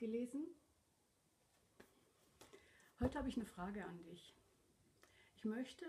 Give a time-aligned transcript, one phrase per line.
[0.00, 0.46] gelesen.
[2.98, 4.34] Heute habe ich eine Frage an dich.
[5.36, 5.86] Ich möchte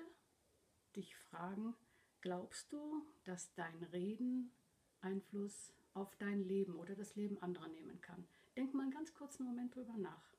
[0.96, 1.74] dich fragen,
[2.20, 4.52] glaubst du, dass dein Reden
[5.00, 8.28] Einfluss auf dein Leben oder das Leben anderer nehmen kann?
[8.56, 10.36] Denk mal einen ganz kurzen Moment drüber nach.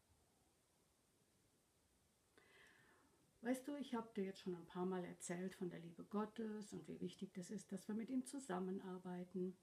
[3.41, 6.73] Weißt du, ich habe dir jetzt schon ein paar Mal erzählt von der Liebe Gottes
[6.73, 9.57] und wie wichtig das ist, dass wir mit ihm zusammenarbeiten.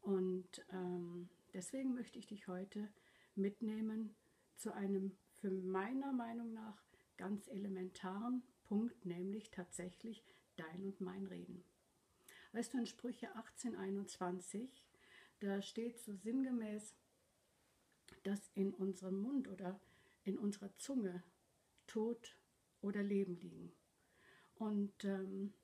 [0.00, 2.92] Und ähm, deswegen möchte ich dich heute
[3.34, 4.14] mitnehmen
[4.56, 6.84] zu einem für meiner Meinung nach
[7.16, 10.24] ganz elementaren Punkt, nämlich tatsächlich
[10.56, 11.64] dein und mein Reden.
[12.52, 14.84] Weißt du, in Sprüche 1821,
[15.40, 16.94] da steht so sinngemäß,
[18.22, 19.80] dass in unserem Mund oder
[20.24, 21.22] in unserer Zunge
[21.86, 22.36] Tod
[22.80, 23.72] oder Leben liegen.
[24.54, 25.54] Und ähm,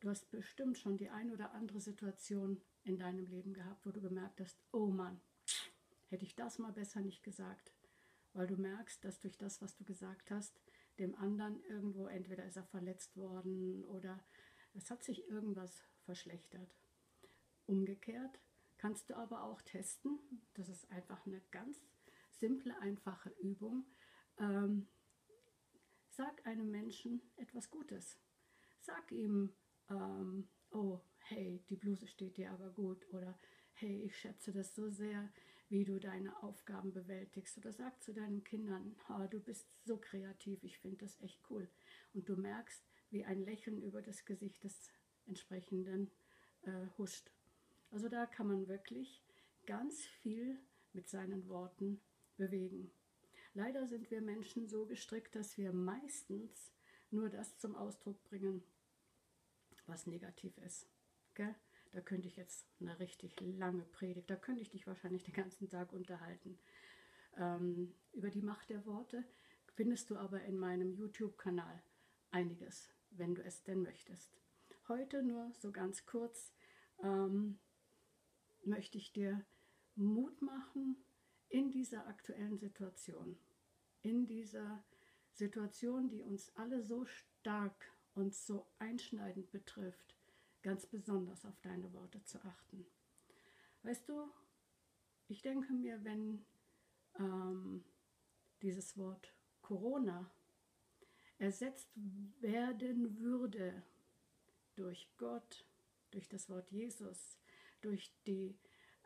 [0.00, 4.00] du hast bestimmt schon die ein oder andere Situation in deinem Leben gehabt, wo du
[4.00, 5.20] gemerkt hast, oh Mann,
[6.14, 7.72] hätte ich das mal besser nicht gesagt.
[8.32, 10.60] Weil du merkst, dass durch das, was du gesagt hast,
[10.98, 14.24] dem anderen irgendwo entweder ist er verletzt worden oder
[14.74, 16.74] es hat sich irgendwas verschlechtert.
[17.66, 18.40] Umgekehrt
[18.76, 20.18] kannst du aber auch testen,
[20.54, 21.80] das ist einfach eine ganz
[22.30, 23.84] simple, einfache Übung,
[24.38, 24.88] ähm,
[26.16, 28.20] Sag einem Menschen etwas Gutes.
[28.78, 29.52] Sag ihm,
[29.90, 33.36] ähm, oh, hey, die Bluse steht dir aber gut oder
[33.72, 35.28] hey, ich schätze das so sehr,
[35.74, 37.58] wie du deine Aufgaben bewältigst.
[37.58, 41.68] Oder sag zu deinen Kindern, oh, du bist so kreativ, ich finde das echt cool.
[42.12, 42.80] Und du merkst,
[43.10, 44.88] wie ein Lächeln über das Gesicht des
[45.26, 46.12] entsprechenden
[46.62, 47.32] äh, huscht.
[47.90, 49.24] Also da kann man wirklich
[49.66, 50.60] ganz viel
[50.92, 52.00] mit seinen Worten
[52.36, 52.92] bewegen.
[53.52, 56.72] Leider sind wir Menschen so gestrickt, dass wir meistens
[57.10, 58.62] nur das zum Ausdruck bringen,
[59.86, 60.88] was negativ ist.
[61.34, 61.56] Gell?
[61.94, 65.68] Da könnte ich jetzt eine richtig lange Predigt, da könnte ich dich wahrscheinlich den ganzen
[65.68, 66.58] Tag unterhalten.
[67.36, 69.24] Ähm, über die Macht der Worte
[69.74, 71.82] findest du aber in meinem YouTube-Kanal
[72.32, 74.36] einiges, wenn du es denn möchtest.
[74.88, 76.52] Heute nur so ganz kurz
[77.00, 77.60] ähm,
[78.64, 79.44] möchte ich dir
[79.94, 80.96] Mut machen,
[81.48, 83.38] in dieser aktuellen Situation,
[84.02, 84.84] in dieser
[85.30, 90.13] Situation, die uns alle so stark und so einschneidend betrifft,
[90.64, 92.86] ganz besonders auf deine Worte zu achten.
[93.82, 94.32] Weißt du,
[95.28, 96.44] ich denke mir, wenn
[97.18, 97.84] ähm,
[98.62, 100.30] dieses Wort Corona
[101.36, 101.90] ersetzt
[102.40, 103.82] werden würde
[104.74, 105.66] durch Gott,
[106.10, 107.38] durch das Wort Jesus,
[107.82, 108.58] durch die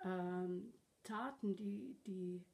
[0.04, 2.44] ähm, Taten, die, die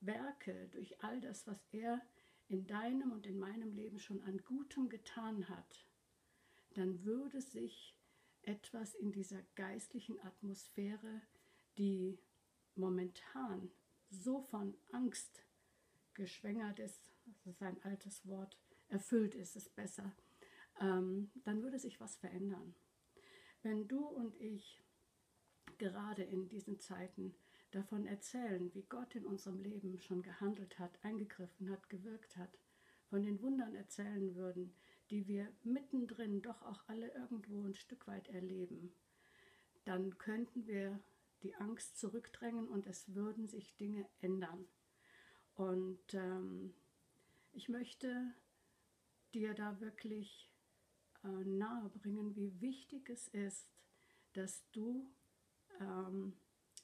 [0.00, 2.00] Werke, durch all das, was er
[2.48, 5.86] in deinem und in meinem Leben schon an Gutem getan hat,
[6.70, 7.94] dann würde sich
[8.42, 11.20] etwas in dieser geistlichen Atmosphäre,
[11.78, 12.18] die
[12.74, 13.70] momentan
[14.10, 15.44] so von Angst
[16.14, 17.10] geschwängert ist,
[17.44, 18.58] das ist ein altes Wort,
[18.88, 20.12] erfüllt ist es besser,
[20.80, 22.74] ähm, dann würde sich was verändern.
[23.62, 24.82] Wenn du und ich
[25.78, 27.34] gerade in diesen Zeiten
[27.70, 32.58] davon erzählen, wie Gott in unserem Leben schon gehandelt hat, eingegriffen hat, gewirkt hat,
[33.08, 34.74] von den Wundern erzählen würden,
[35.12, 38.94] die wir mittendrin doch auch alle irgendwo ein Stück weit erleben,
[39.84, 40.98] dann könnten wir
[41.42, 44.64] die Angst zurückdrängen und es würden sich Dinge ändern.
[45.54, 46.72] Und ähm,
[47.52, 48.32] ich möchte
[49.34, 50.50] dir da wirklich
[51.24, 53.70] äh, nahe bringen, wie wichtig es ist,
[54.32, 55.12] dass du
[55.78, 56.32] ähm,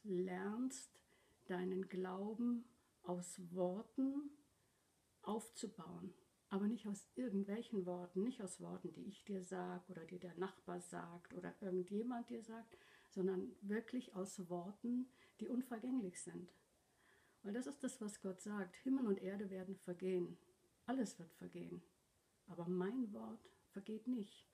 [0.02, 1.00] lernst,
[1.46, 2.66] deinen Glauben
[3.04, 4.30] aus Worten
[5.22, 6.12] aufzubauen.
[6.50, 10.34] Aber nicht aus irgendwelchen Worten, nicht aus Worten, die ich dir sage oder die der
[10.34, 12.78] Nachbar sagt oder irgendjemand dir sagt,
[13.10, 15.10] sondern wirklich aus Worten,
[15.40, 16.52] die unvergänglich sind.
[17.42, 18.76] Weil das ist das, was Gott sagt.
[18.76, 20.38] Himmel und Erde werden vergehen.
[20.86, 21.82] Alles wird vergehen.
[22.46, 24.46] Aber mein Wort vergeht nicht.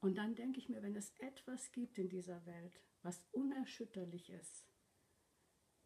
[0.00, 4.66] Und dann denke ich mir, wenn es etwas gibt in dieser Welt, was unerschütterlich ist,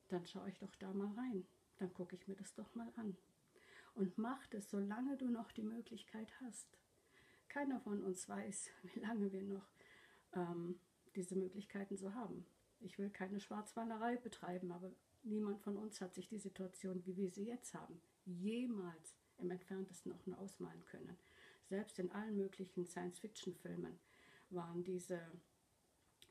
[0.09, 1.47] dann schaue ich doch da mal rein.
[1.77, 3.17] Dann gucke ich mir das doch mal an.
[3.99, 6.69] Und mach das, solange du noch die Möglichkeit hast.
[7.49, 9.69] Keiner von uns weiß, wie lange wir noch
[10.35, 10.79] ähm,
[11.17, 12.47] diese Möglichkeiten so haben.
[12.79, 14.93] Ich will keine Schwarzwahlerei betreiben, aber
[15.25, 20.13] niemand von uns hat sich die Situation, wie wir sie jetzt haben, jemals im entferntesten
[20.13, 21.19] auch nur ausmalen können.
[21.65, 23.99] Selbst in allen möglichen Science-Fiction-Filmen
[24.51, 25.21] waren diese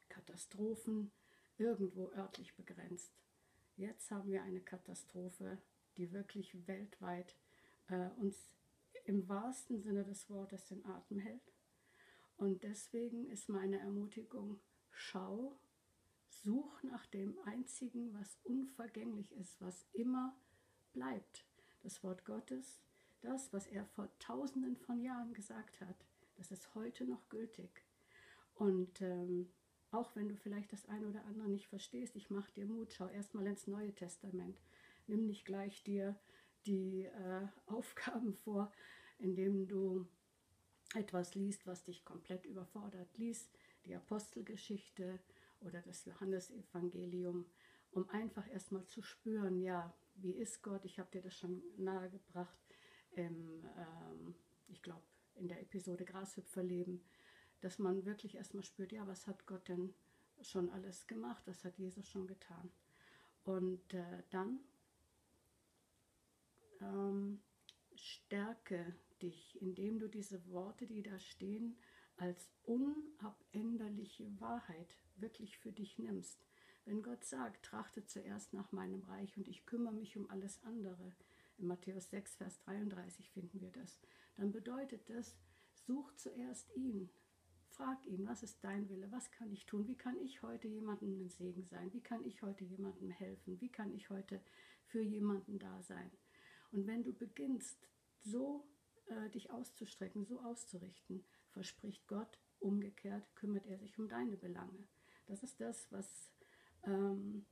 [0.08, 1.12] Katastrophen
[1.58, 3.12] irgendwo örtlich begrenzt.
[3.76, 5.58] Jetzt haben wir eine Katastrophe,
[5.98, 7.36] die wirklich weltweit
[7.90, 8.52] äh, uns
[9.06, 11.54] im wahrsten Sinne des Wortes den Atem hält.
[12.36, 14.60] Und deswegen ist meine Ermutigung,
[14.92, 15.58] schau,
[16.30, 20.36] such nach dem Einzigen, was unvergänglich ist, was immer
[20.94, 21.46] bleibt.
[21.82, 22.82] Das Wort Gottes,
[23.22, 26.06] das, was er vor tausenden von Jahren gesagt hat,
[26.36, 27.84] das ist heute noch gültig.
[28.56, 29.50] Und ähm,
[29.92, 33.08] auch wenn du vielleicht das eine oder andere nicht verstehst, ich mache dir Mut, schau
[33.08, 34.60] erstmal ins Neue Testament.
[35.08, 36.20] Nimm nicht gleich dir
[36.68, 38.72] die äh, Aufgaben vor,
[39.18, 40.08] indem du
[40.94, 43.18] etwas liest, was dich komplett überfordert.
[43.18, 43.50] Lies
[43.86, 45.20] die Apostelgeschichte
[45.62, 47.46] oder das Johannesevangelium,
[47.92, 50.86] um einfach erstmal zu spüren, ja, wie ist Gott?
[50.86, 52.58] Ich habe dir das schon nahegebracht,
[53.12, 54.36] im, ähm,
[54.68, 55.04] ich glaube,
[55.36, 57.04] in der Episode Grashüpferleben,
[57.62, 59.94] dass man wirklich erstmal spürt, ja, was hat Gott denn
[60.42, 61.44] schon alles gemacht?
[61.46, 62.72] Was hat Jesus schon getan?
[63.44, 64.60] Und äh, dann
[66.82, 67.42] ähm,
[67.96, 71.78] stärke dich, indem du diese Worte, die da stehen,
[72.18, 76.44] als unabänderliche Wahrheit wirklich für dich nimmst.
[76.86, 81.14] Wenn Gott sagt, trachte zuerst nach meinem Reich und ich kümmere mich um alles andere,
[81.58, 84.00] in Matthäus 6, Vers 33 finden wir das,
[84.36, 85.36] dann bedeutet das,
[85.74, 87.10] such zuerst ihn.
[87.70, 89.12] Frag ihn, was ist dein Wille?
[89.12, 89.88] Was kann ich tun?
[89.88, 91.92] Wie kann ich heute jemandem ein Segen sein?
[91.94, 93.60] Wie kann ich heute jemandem helfen?
[93.60, 94.42] Wie kann ich heute
[94.86, 96.12] für jemanden da sein?
[96.72, 98.68] Und wenn du beginnst, so
[99.08, 104.88] äh, dich auszustrecken, so auszurichten, verspricht Gott, umgekehrt kümmert er sich um deine Belange.
[105.28, 106.32] Das ist das, was
[106.84, 107.46] ähm,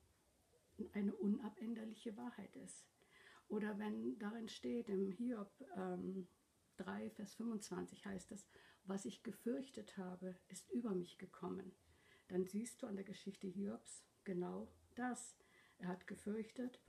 [0.93, 2.85] eine unabänderliche Wahrheit ist.
[3.47, 6.27] Oder wenn darin steht, im Hiob ähm,
[6.77, 8.47] 3, Vers 25 heißt es,
[8.85, 11.71] was ich gefürchtet habe, ist über mich gekommen.
[12.27, 15.35] Dann siehst du an der Geschichte Hiobs genau das.
[15.77, 16.79] Er hat gefürchtet,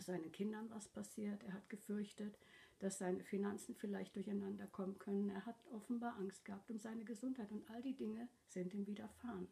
[0.00, 1.42] seinen Kindern was passiert.
[1.44, 2.38] Er hat gefürchtet,
[2.78, 5.30] dass seine Finanzen vielleicht durcheinander kommen können.
[5.30, 9.48] Er hat offenbar Angst gehabt um seine Gesundheit und all die Dinge sind ihm widerfahren.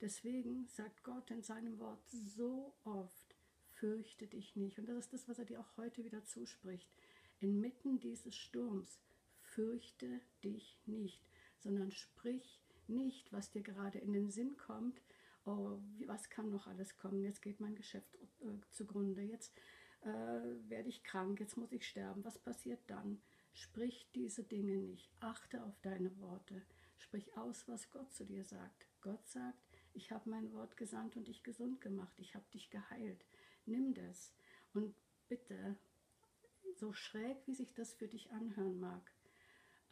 [0.00, 3.36] Deswegen sagt Gott in seinem Wort so oft,
[3.74, 4.78] fürchte dich nicht.
[4.78, 6.88] Und das ist das, was er dir auch heute wieder zuspricht.
[7.40, 9.00] Inmitten dieses Sturms,
[9.40, 11.22] fürchte dich nicht,
[11.58, 15.00] sondern sprich nicht, was dir gerade in den Sinn kommt.
[15.46, 17.22] Oh, was kann noch alles kommen?
[17.22, 19.22] Jetzt geht mein Geschäft äh, zugrunde.
[19.22, 19.54] Jetzt
[20.02, 21.40] äh, werde ich krank.
[21.40, 22.24] Jetzt muss ich sterben.
[22.24, 23.22] Was passiert dann?
[23.52, 25.10] Sprich diese Dinge nicht.
[25.20, 26.62] Achte auf deine Worte.
[26.98, 28.86] Sprich aus, was Gott zu dir sagt.
[29.00, 29.58] Gott sagt,
[29.94, 32.18] ich habe mein Wort gesandt und dich gesund gemacht.
[32.18, 33.24] Ich habe dich geheilt.
[33.64, 34.32] Nimm das
[34.74, 34.94] und
[35.28, 35.76] bitte,
[36.74, 39.12] so schräg wie sich das für dich anhören mag,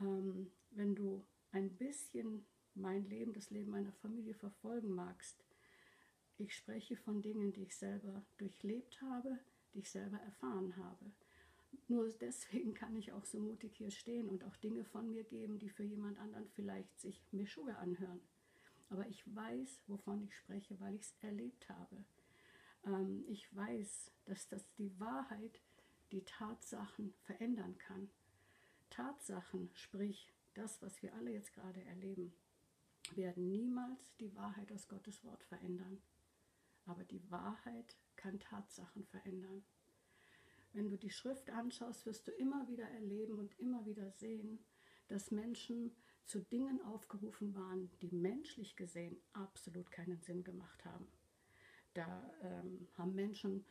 [0.01, 5.45] ähm, wenn du ein bisschen mein Leben, das Leben meiner Familie verfolgen magst,
[6.37, 9.39] ich spreche von Dingen, die ich selber durchlebt habe,
[9.73, 11.13] die ich selber erfahren habe.
[11.87, 15.59] Nur deswegen kann ich auch so mutig hier stehen und auch Dinge von mir geben,
[15.59, 18.21] die für jemand anderen vielleicht sich mir Schuhe anhören.
[18.89, 22.05] Aber ich weiß, wovon ich spreche, weil ich es erlebt habe.
[22.87, 25.61] Ähm, ich weiß, dass das die Wahrheit
[26.13, 28.11] die Tatsachen verändern kann.
[28.91, 32.33] Tatsachen, sprich das, was wir alle jetzt gerade erleben,
[33.15, 36.03] werden niemals die Wahrheit aus Gottes Wort verändern.
[36.87, 39.65] Aber die Wahrheit kann Tatsachen verändern.
[40.73, 44.59] Wenn du die Schrift anschaust, wirst du immer wieder erleben und immer wieder sehen,
[45.09, 51.07] dass Menschen zu Dingen aufgerufen waren, die menschlich gesehen absolut keinen Sinn gemacht haben.
[51.93, 53.65] Da ähm, haben Menschen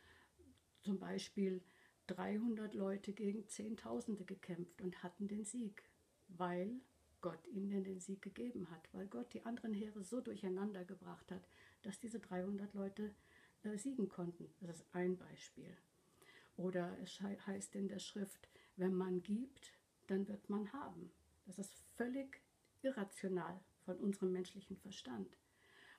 [0.80, 1.62] zum Beispiel
[2.06, 5.82] 300 Leute gegen Zehntausende gekämpft und hatten den Sieg,
[6.28, 6.80] weil
[7.24, 11.48] Gott ihnen den Sieg gegeben hat, weil Gott die anderen Heere so durcheinander gebracht hat,
[11.80, 13.14] dass diese 300 Leute
[13.62, 14.52] äh, siegen konnten.
[14.60, 15.74] Das ist ein Beispiel.
[16.58, 19.72] Oder es heißt in der Schrift, wenn man gibt,
[20.06, 21.10] dann wird man haben.
[21.46, 22.42] Das ist völlig
[22.82, 25.38] irrational von unserem menschlichen Verstand.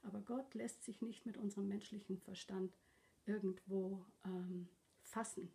[0.03, 2.77] Aber Gott lässt sich nicht mit unserem menschlichen Verstand
[3.25, 4.69] irgendwo ähm,
[5.01, 5.51] fassen.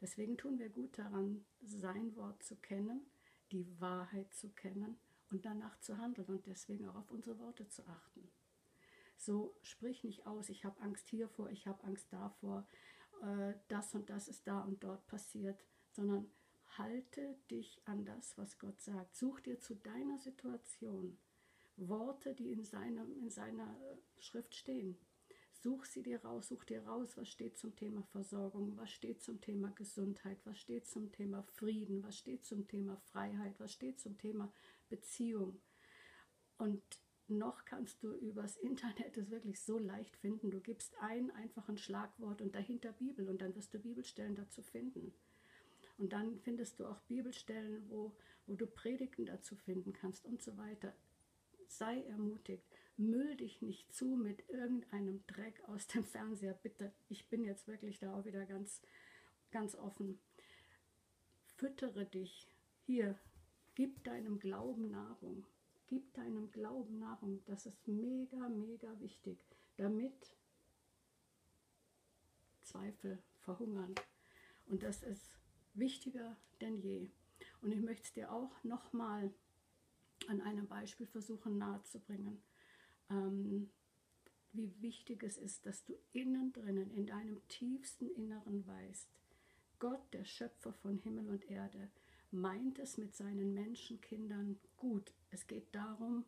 [0.00, 3.02] Deswegen tun wir gut daran, sein Wort zu kennen,
[3.52, 4.98] die Wahrheit zu kennen
[5.30, 8.30] und danach zu handeln und deswegen auch auf unsere Worte zu achten.
[9.16, 12.66] So sprich nicht aus, ich habe Angst hiervor, ich habe Angst davor,
[13.22, 16.30] äh, das und das ist da und dort passiert, sondern
[16.76, 19.16] halte dich an das, was Gott sagt.
[19.16, 21.18] Such dir zu deiner Situation
[21.76, 24.98] Worte, die in, seinem, in seiner äh, Schrift stehen.
[25.60, 29.40] Such sie dir raus, such dir raus, was steht zum Thema Versorgung, was steht zum
[29.40, 34.16] Thema Gesundheit, was steht zum Thema Frieden, was steht zum Thema Freiheit, was steht zum
[34.18, 34.52] Thema
[34.88, 35.60] Beziehung.
[36.58, 36.82] Und
[37.26, 40.50] noch kannst du übers Internet es wirklich so leicht finden.
[40.50, 45.12] Du gibst ein einfaches Schlagwort und dahinter Bibel und dann wirst du Bibelstellen dazu finden.
[45.98, 48.14] Und dann findest du auch Bibelstellen, wo,
[48.46, 50.94] wo du Predigten dazu finden kannst und so weiter.
[51.66, 52.77] Sei ermutigt.
[52.98, 56.54] Müll dich nicht zu mit irgendeinem Dreck aus dem Fernseher.
[56.54, 58.82] Bitte, ich bin jetzt wirklich da auch wieder ganz
[59.50, 60.18] ganz offen,
[61.56, 62.48] füttere dich
[62.86, 63.18] hier,
[63.74, 65.46] gib deinem Glauben Nahrung,
[65.86, 69.38] gib deinem Glauben Nahrung, das ist mega, mega wichtig,
[69.76, 70.36] damit
[72.62, 73.94] Zweifel verhungern.
[74.66, 75.38] Und das ist
[75.72, 77.10] wichtiger denn je.
[77.62, 79.32] Und ich möchte es dir auch nochmal
[80.26, 82.42] an einem Beispiel versuchen nahezubringen,
[83.10, 83.70] ähm,
[84.52, 89.08] wie wichtig es ist, dass du innen drinnen, in deinem tiefsten Inneren weißt,
[89.78, 91.90] Gott, der Schöpfer von Himmel und Erde,
[92.30, 95.12] meint es mit seinen Menschenkindern gut.
[95.30, 96.24] Es geht darum,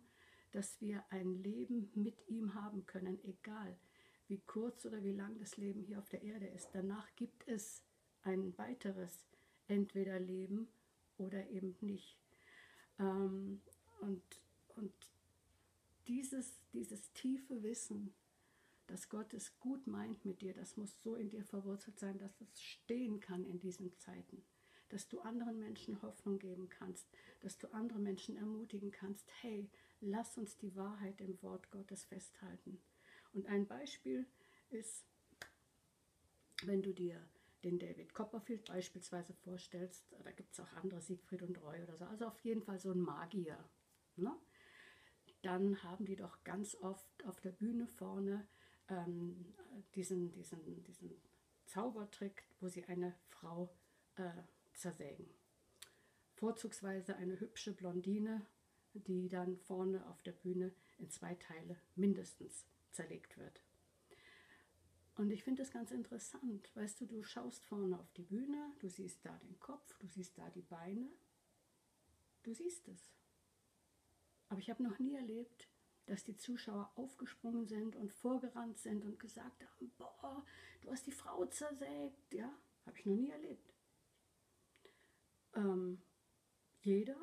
[0.52, 3.76] dass wir ein Leben mit ihm haben können, egal
[4.28, 6.68] wie kurz oder wie lang das Leben hier auf der Erde ist.
[6.72, 7.82] Danach gibt es
[8.22, 9.26] ein weiteres,
[9.66, 10.68] entweder Leben
[11.18, 12.16] oder eben nicht.
[12.99, 13.60] Ähm,
[14.00, 14.22] und
[14.76, 14.92] und
[16.11, 18.12] dieses, dieses tiefe Wissen,
[18.88, 22.40] dass Gott es gut meint mit dir, das muss so in dir verwurzelt sein, dass
[22.40, 24.43] es stehen kann in diesen Zeiten.
[24.88, 27.07] Dass du anderen Menschen Hoffnung geben kannst,
[27.38, 32.83] dass du andere Menschen ermutigen kannst, hey, lass uns die Wahrheit im Wort Gottes festhalten.
[33.33, 34.26] Und ein Beispiel
[34.71, 35.07] ist,
[36.64, 37.25] wenn du dir
[37.62, 42.05] den David Copperfield beispielsweise vorstellst, da gibt es auch andere, Siegfried und Roy oder so,
[42.07, 43.64] also auf jeden Fall so ein Magier.
[44.17, 44.37] Ne?
[45.42, 48.47] Dann haben die doch ganz oft auf der Bühne vorne
[48.88, 49.54] ähm,
[49.94, 51.11] diesen, diesen, diesen
[51.66, 53.75] Zaubertrick, wo sie eine Frau
[54.16, 54.30] äh,
[54.75, 55.26] zersägen.
[56.35, 58.47] Vorzugsweise eine hübsche Blondine,
[58.94, 63.62] die dann vorne auf der Bühne in zwei Teile mindestens zerlegt wird.
[65.16, 66.75] Und ich finde das ganz interessant.
[66.75, 70.38] Weißt du, du schaust vorne auf die Bühne, du siehst da den Kopf, du siehst
[70.38, 71.09] da die Beine.
[72.42, 73.12] Du siehst es.
[74.50, 75.69] Aber ich habe noch nie erlebt,
[76.07, 80.45] dass die Zuschauer aufgesprungen sind und vorgerannt sind und gesagt haben, boah,
[80.83, 82.35] du hast die Frau zersägt.
[82.35, 82.52] Ja,
[82.85, 83.73] habe ich noch nie erlebt.
[85.54, 86.02] Ähm,
[86.80, 87.16] jeder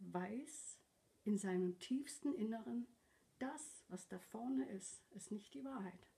[0.00, 0.78] weiß
[1.22, 2.88] in seinem tiefsten Inneren,
[3.38, 6.10] das, was da vorne ist, ist nicht die Wahrheit.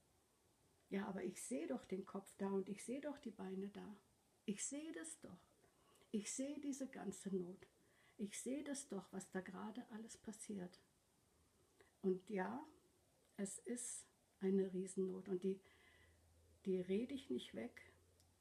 [0.89, 4.01] Ja, aber ich sehe doch den Kopf da und ich sehe doch die Beine da.
[4.47, 5.53] Ich sehe das doch.
[6.11, 7.69] Ich sehe diese ganze Not.
[8.19, 10.81] Ich sehe das doch, was da gerade alles passiert.
[12.03, 12.67] Und ja,
[13.37, 14.05] es ist
[14.41, 15.61] eine Riesennot und die,
[16.65, 17.93] die rede ich nicht weg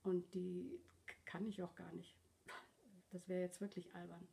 [0.03, 0.79] und die
[1.25, 2.15] kann ich auch gar nicht.
[3.11, 4.27] Das wäre jetzt wirklich albern.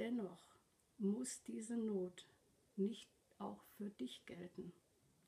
[0.00, 0.56] Dennoch
[0.98, 2.26] muss diese Not
[2.76, 4.72] nicht auch für dich gelten.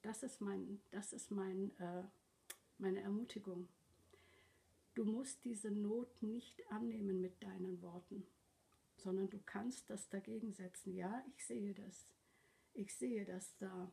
[0.02, 2.02] Das ist, mein, das ist mein, äh,
[2.78, 3.68] meine Ermutigung.
[4.94, 8.26] Du musst diese Not nicht annehmen mit deinen Worten,
[8.96, 10.94] sondern du kannst das dagegen setzen.
[10.94, 12.12] Ja, ich sehe das.
[12.74, 13.92] Ich sehe, dass da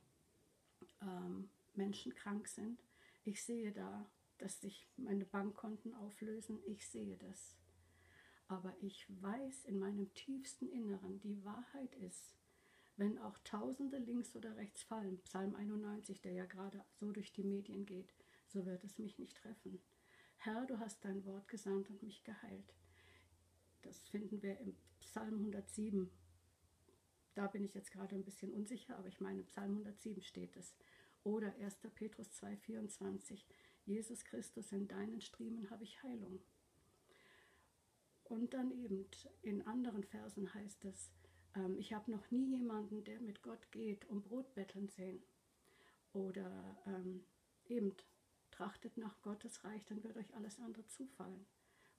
[1.01, 2.83] ähm, Menschen krank sind.
[3.23, 6.59] Ich sehe da, dass sich meine Bankkonten auflösen.
[6.65, 7.55] Ich sehe das.
[8.47, 12.35] Aber ich weiß in meinem tiefsten Inneren, die Wahrheit ist,
[12.97, 17.43] wenn auch Tausende links oder rechts fallen, Psalm 91, der ja gerade so durch die
[17.43, 18.13] Medien geht,
[18.47, 19.81] so wird es mich nicht treffen.
[20.37, 22.75] Herr, du hast dein Wort gesandt und mich geheilt.
[23.81, 24.75] Das finden wir im
[25.13, 26.09] Psalm 107.
[27.35, 30.73] Da bin ich jetzt gerade ein bisschen unsicher, aber ich meine, Psalm 107 steht es.
[31.23, 31.77] Oder 1.
[31.93, 33.43] Petrus 2,24.
[33.85, 36.39] Jesus Christus, in deinen Striemen habe ich Heilung.
[38.23, 39.05] Und dann eben
[39.43, 41.11] in anderen Versen heißt es,
[41.53, 45.21] ähm, ich habe noch nie jemanden, der mit Gott geht, um Brot betteln sehen.
[46.13, 47.23] Oder ähm,
[47.65, 47.93] eben,
[48.49, 51.45] trachtet nach Gottes Reich, dann wird euch alles andere zufallen.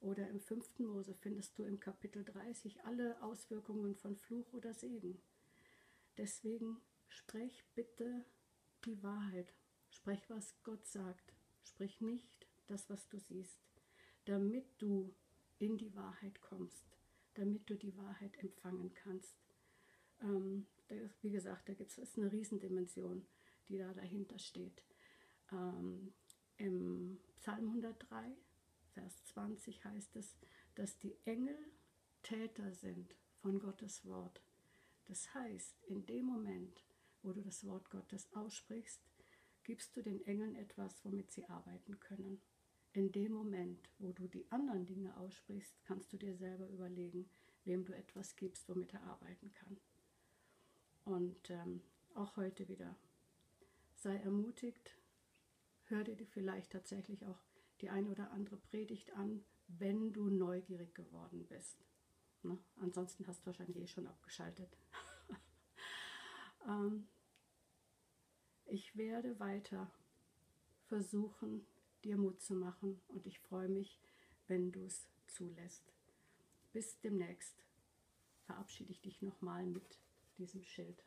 [0.01, 0.79] Oder im 5.
[0.81, 5.21] Mose findest du im Kapitel 30 alle Auswirkungen von Fluch oder Segen.
[6.17, 8.25] Deswegen sprech bitte
[8.85, 9.55] die Wahrheit.
[9.91, 11.35] Sprech, was Gott sagt.
[11.63, 13.59] Sprich nicht das, was du siehst,
[14.27, 15.15] damit du
[15.59, 16.99] in die Wahrheit kommst,
[17.35, 19.37] damit du die Wahrheit empfangen kannst.
[20.21, 23.27] Ähm, ist, wie gesagt, da gibt es eine Riesendimension,
[23.69, 24.85] die da dahinter steht.
[25.51, 26.13] Ähm,
[26.59, 28.37] Im Psalm 103,
[28.95, 30.35] Vers 20 heißt es,
[30.75, 31.59] dass die Engel
[32.23, 34.41] Täter sind von Gottes Wort.
[35.05, 36.83] Das heißt, in dem Moment,
[37.23, 39.01] wo du das Wort Gottes aussprichst,
[39.63, 42.41] gibst du den Engeln etwas, womit sie arbeiten können.
[42.93, 47.29] In dem Moment, wo du die anderen Dinge aussprichst, kannst du dir selber überlegen,
[47.65, 49.79] wem du etwas gibst, womit er arbeiten kann.
[51.05, 51.83] Und ähm,
[52.15, 52.97] auch heute wieder.
[53.97, 54.97] Sei ermutigt,
[55.85, 57.41] hör dir vielleicht tatsächlich auch
[57.81, 61.87] die eine oder andere Predigt an, wenn du neugierig geworden bist.
[62.43, 62.59] Ne?
[62.77, 64.77] Ansonsten hast du wahrscheinlich eh schon abgeschaltet.
[66.69, 67.09] ähm,
[68.67, 69.91] ich werde weiter
[70.87, 71.67] versuchen,
[72.05, 74.01] dir Mut zu machen und ich freue mich,
[74.47, 75.93] wenn du es zulässt.
[76.73, 77.65] Bis demnächst
[78.45, 79.99] verabschiede ich dich nochmal mit
[80.39, 81.05] diesem Schild.